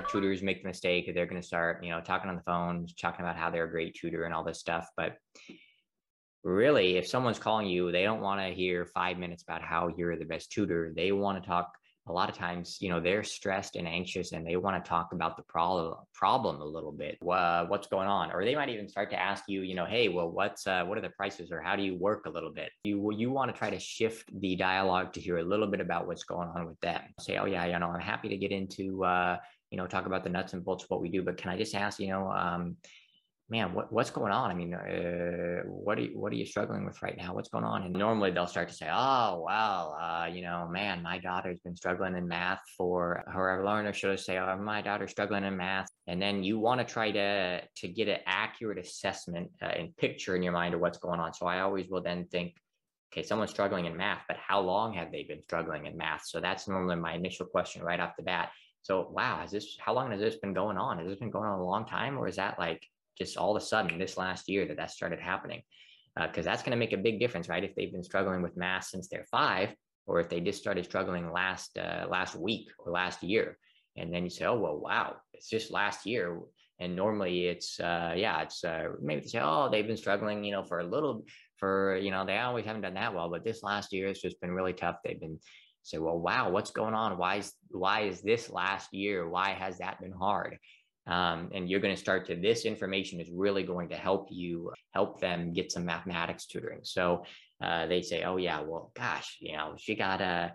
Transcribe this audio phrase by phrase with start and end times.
[0.00, 3.24] tutors make the mistake they're going to start, you know, talking on the phone, talking
[3.24, 4.88] about how they're a great tutor and all this stuff.
[4.96, 5.16] But
[6.44, 10.16] really, if someone's calling you, they don't want to hear five minutes about how you're
[10.16, 10.92] the best tutor.
[10.94, 11.72] They want to talk
[12.06, 15.12] a lot of times, you know, they're stressed and anxious and they want to talk
[15.12, 17.18] about the problem problem a little bit.
[17.26, 18.32] Uh, what's going on?
[18.32, 20.98] Or they might even start to ask you, you know, hey, well, what's uh, what
[20.98, 22.70] are the prices or how do you work a little bit?
[22.84, 26.06] You you want to try to shift the dialogue to hear a little bit about
[26.06, 27.02] what's going on with them.
[27.20, 29.36] Say, oh yeah, you know, I'm happy to get into uh,
[29.70, 31.56] you know, talk about the nuts and bolts of what we do, but can I
[31.56, 32.76] just ask, you know, um,
[33.50, 34.50] man, what, what's going on?
[34.50, 37.34] I mean, uh, what are you, what are you struggling with right now?
[37.34, 37.82] What's going on?
[37.82, 41.74] And normally they'll start to say, oh, well, uh, you know, man, my daughter's been
[41.74, 45.56] struggling in math for however long, or should I say, oh, my daughter's struggling in
[45.56, 45.88] math.
[46.06, 50.36] And then you want to try to, to get an accurate assessment uh, and picture
[50.36, 51.34] in your mind of what's going on.
[51.34, 52.54] So I always will then think,
[53.12, 56.22] okay, someone's struggling in math, but how long have they been struggling in math?
[56.24, 58.50] So that's normally my initial question right off the bat.
[58.82, 60.98] So, wow, has this, how long has this been going on?
[60.98, 62.18] Has this been going on a long time?
[62.18, 62.82] Or is that like
[63.18, 65.62] just all of a sudden this last year that that started happening
[66.16, 68.56] because uh, that's going to make a big difference right if they've been struggling with
[68.56, 69.74] math since they're five
[70.06, 73.56] or if they just started struggling last uh, last week or last year
[73.96, 76.40] and then you say oh well wow it's just last year
[76.80, 80.52] and normally it's uh, yeah it's uh, maybe they say oh they've been struggling you
[80.52, 81.24] know for a little
[81.56, 84.40] for you know they always haven't done that well but this last year it's just
[84.40, 85.38] been really tough they've been
[85.82, 87.18] say well wow what's going on?
[87.18, 89.28] Why is why is this last year?
[89.28, 90.58] Why has that been hard?
[91.06, 94.72] Um, and you're going to start to this information is really going to help you
[94.92, 96.80] help them get some mathematics tutoring.
[96.82, 97.24] So
[97.62, 100.54] uh, they say oh yeah well gosh you know she got a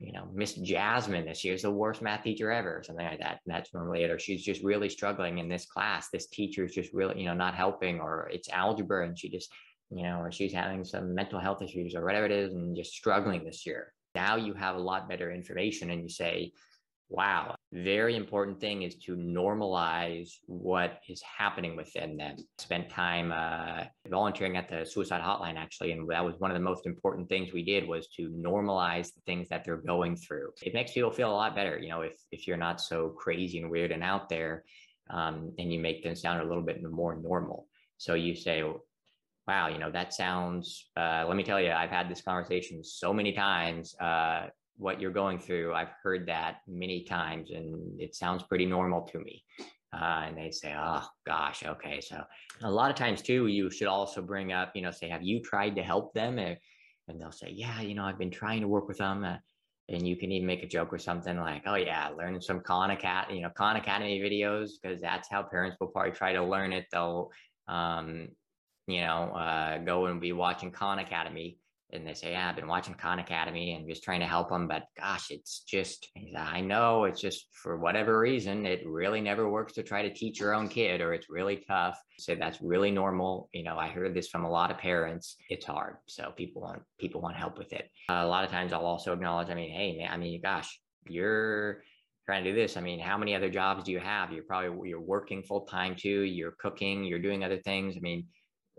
[0.00, 3.40] you know miss jasmine this year's the worst math teacher ever or something like that.
[3.46, 6.08] And that's normally it or she's just really struggling in this class.
[6.12, 9.52] This teacher is just really you know not helping or it's algebra and she just
[9.90, 12.92] you know or she's having some mental health issues or whatever it is and just
[12.92, 16.52] struggling this year now you have a lot better information and you say
[17.10, 17.54] Wow.
[17.72, 22.36] Very important thing is to normalize what is happening within them.
[22.58, 25.92] Spent time uh, volunteering at the suicide hotline, actually.
[25.92, 29.20] And that was one of the most important things we did was to normalize the
[29.26, 30.50] things that they're going through.
[30.62, 33.58] It makes people feel a lot better, you know, if, if you're not so crazy
[33.58, 34.64] and weird and out there
[35.10, 37.68] um, and you make them sound a little bit more normal.
[37.98, 38.64] So you say,
[39.46, 43.12] wow, you know, that sounds, uh, let me tell you, I've had this conversation so
[43.12, 43.94] many times.
[44.00, 44.46] Uh,
[44.76, 45.74] what you're going through.
[45.74, 49.44] I've heard that many times and it sounds pretty normal to me.
[49.92, 52.00] Uh, and they say, oh gosh, okay.
[52.00, 52.22] So
[52.62, 55.40] a lot of times too, you should also bring up, you know, say, have you
[55.40, 56.38] tried to help them?
[56.38, 56.56] And,
[57.06, 59.24] and they'll say, yeah, you know, I've been trying to work with them.
[59.24, 59.36] Uh,
[59.88, 62.90] and you can even make a joke or something like, oh yeah, learn some Khan
[62.90, 66.72] Academy, you know, Khan Academy videos, because that's how parents will probably try to learn
[66.72, 66.86] it.
[66.90, 67.30] They'll,
[67.68, 68.28] um,
[68.86, 71.58] you know, uh, go and be watching Khan Academy
[71.94, 74.66] and they say, yeah, I've been watching Khan Academy and just trying to help them.
[74.66, 79.74] But gosh, it's just, I know it's just for whatever reason, it really never works
[79.74, 81.98] to try to teach your own kid or it's really tough.
[82.18, 83.48] So that's really normal.
[83.52, 85.36] You know, I heard this from a lot of parents.
[85.50, 85.96] It's hard.
[86.08, 87.88] So people want, people want help with it.
[88.10, 90.80] Uh, a lot of times I'll also acknowledge, I mean, hey, man, I mean, gosh,
[91.08, 91.82] you're,
[92.26, 94.88] trying to do this i mean how many other jobs do you have you're probably
[94.88, 98.26] you're working full time too you're cooking you're doing other things i mean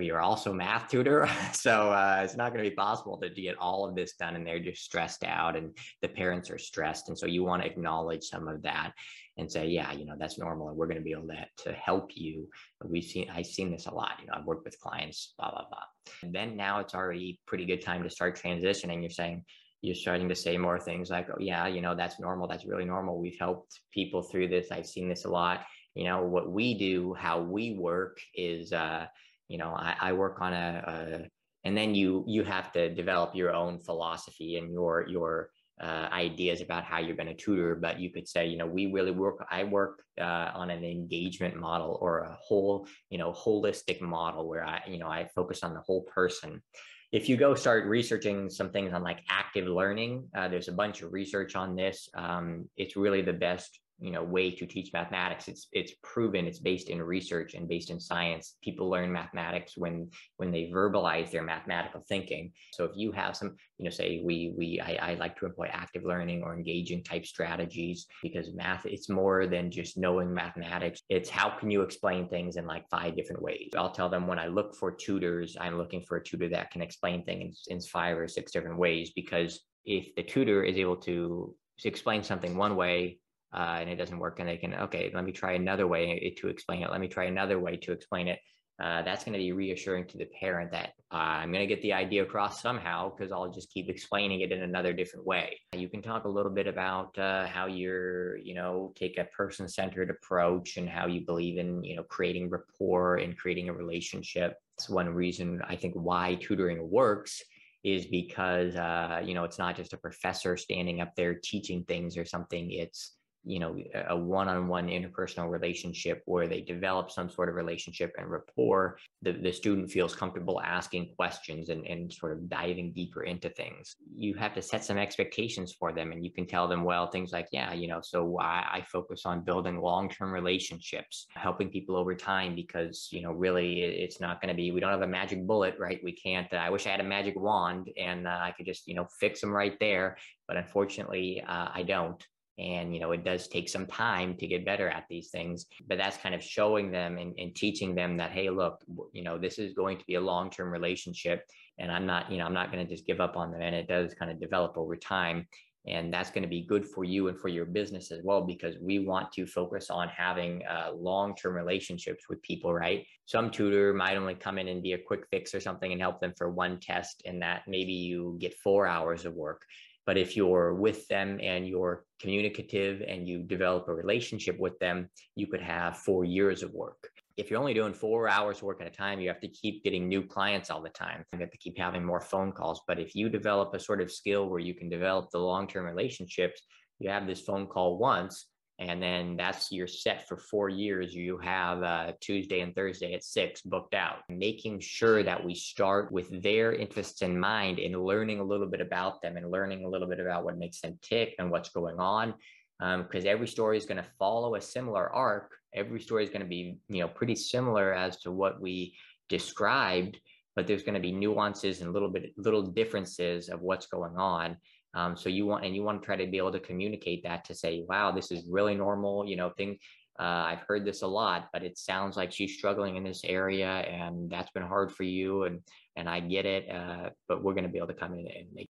[0.00, 3.88] you're also math tutor so uh, it's not going to be possible to get all
[3.88, 7.26] of this done and they're just stressed out and the parents are stressed and so
[7.26, 8.92] you want to acknowledge some of that
[9.38, 11.72] and say yeah you know that's normal and we're going to be able to, to
[11.72, 12.48] help you.
[12.84, 15.64] We've seen i've seen this a lot you know i've worked with clients blah blah
[15.68, 15.84] blah.
[16.22, 19.00] And then now it's already pretty good time to start transitioning.
[19.00, 19.44] You're saying
[19.80, 22.84] you're starting to say more things like oh yeah you know that's normal that's really
[22.84, 25.64] normal we've helped people through this i've seen this a lot.
[25.94, 29.06] You know what we do how we work is uh
[29.48, 31.28] you know i, I work on a, a,
[31.64, 35.50] and then you you have to develop your own philosophy and your your
[35.80, 37.76] uh, ideas about how you're going to tutor.
[37.76, 41.56] But you could say you know we really work i work uh, on an engagement
[41.56, 45.74] model or a whole you know holistic model where i you know i focus on
[45.74, 46.62] the whole person.
[47.10, 51.02] If you go start researching some things on like active learning uh, there's a bunch
[51.02, 52.08] of research on this.
[52.14, 55.48] Um, it's really the best you know way to teach mathematics.
[55.48, 58.56] It's it's proven it's based in research and based in science.
[58.62, 62.52] People learn mathematics when when they verbalize their mathematical thinking.
[62.72, 65.68] So if you have some you know say we we I, I like to employ
[65.72, 71.02] active learning or engaging type strategies because math it's more than just knowing mathematics.
[71.08, 73.70] It's how can you explain things in like five different ways?
[73.76, 76.82] I'll tell them when i look for tutors i'm looking for a tutor that can
[76.82, 81.54] explain things in five or six different ways because if the tutor is able to
[81.84, 83.18] explain something one way
[83.54, 86.48] uh, and it doesn't work and they can okay let me try another way to
[86.48, 88.38] explain it let me try another way to explain it
[88.80, 91.82] uh, that's going to be reassuring to the parent that uh, I'm going to get
[91.82, 95.58] the idea across somehow because I'll just keep explaining it in another different way.
[95.74, 99.68] You can talk a little bit about uh, how you're, you know, take a person
[99.68, 104.54] centered approach and how you believe in, you know, creating rapport and creating a relationship.
[104.76, 107.42] It's one reason I think why tutoring works
[107.82, 112.16] is because, uh, you know, it's not just a professor standing up there teaching things
[112.16, 112.70] or something.
[112.70, 113.17] It's
[113.48, 113.76] you know
[114.08, 119.52] a one-on-one interpersonal relationship where they develop some sort of relationship and rapport the, the
[119.52, 123.96] student feels comfortable asking questions and, and sort of diving deeper into things.
[124.14, 127.32] You have to set some expectations for them and you can tell them well things
[127.32, 132.14] like yeah you know so i, I focus on building long-term relationships helping people over
[132.14, 135.46] time because you know really it's not going to be we don't have a magic
[135.46, 136.00] bullet right?
[136.02, 138.86] We can't uh, i wish i had a magic wand and uh, i could just
[138.86, 140.16] you know fix them right there
[140.46, 142.24] but unfortunately uh, i don't
[142.58, 145.96] and you know it does take some time to get better at these things but
[145.96, 148.80] that's kind of showing them and, and teaching them that hey look
[149.12, 151.46] you know this is going to be a long-term relationship
[151.78, 153.76] and i'm not you know i'm not going to just give up on them and
[153.76, 155.46] it does kind of develop over time.
[155.86, 158.74] And that's going to be good for you and for your business as well because
[158.78, 163.06] we want to focus on having uh, long-term relationships with people right?
[163.24, 166.20] Some tutor might only come in and be a quick fix or something and help
[166.20, 169.62] them for one test and that maybe you get four hours of work
[170.08, 175.06] but if you're with them and you're communicative and you develop a relationship with them,
[175.36, 177.10] you could have four years of work.
[177.36, 180.08] If you're only doing four hours work at a time, you have to keep getting
[180.08, 181.22] new clients all the time.
[181.34, 182.80] You have to keep having more phone calls.
[182.88, 185.84] But if you develop a sort of skill where you can develop the long term
[185.84, 186.62] relationships,
[187.00, 188.46] you have this phone call once
[188.80, 191.12] and then that's your set for four years.
[191.12, 194.18] You have uh, tuesday and thursday at six booked out.
[194.28, 198.80] Making sure that we start with their interests in mind and learning a little bit
[198.80, 201.98] about them and learning a little bit about what makes them tick and what's going
[201.98, 202.34] on
[202.78, 205.50] because um, every story is going to follow a similar arc.
[205.74, 208.94] Every story is going to be you know pretty similar as to what we
[209.28, 210.18] described
[210.56, 214.56] but there's going to be nuances and little bit little differences of what's going on
[214.94, 217.44] um, so you want and you want to try to be able to communicate that
[217.46, 219.26] to say, wow, this is really normal.
[219.26, 219.78] You know, thing.
[220.18, 223.68] Uh, I've heard this a lot, but it sounds like she's struggling in this area,
[223.68, 225.44] and that's been hard for you.
[225.44, 225.60] And
[225.96, 228.46] and I get it, uh, but we're going to be able to come in and
[228.52, 228.68] make